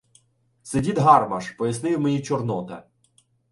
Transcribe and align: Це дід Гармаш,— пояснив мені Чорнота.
Це 0.61 0.81
дід 0.81 0.97
Гармаш,— 0.97 1.49
пояснив 1.51 1.99
мені 1.99 2.21
Чорнота. 2.21 2.83